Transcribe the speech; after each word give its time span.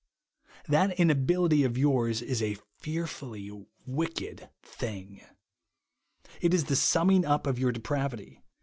That 0.67 0.99
inability 0.99 1.63
of 1.63 1.77
yours 1.77 2.23
is 2.23 2.41
a 2.41 2.57
fearfully 2.79 3.51
wicked 3.85 4.49
thing. 4.63 5.21
It 6.41 6.55
is 6.55 6.63
the 6.63 6.75
summing 6.75 7.23
up 7.23 7.45
of 7.45 7.59
your 7.59 7.71
depravity. 7.71 8.41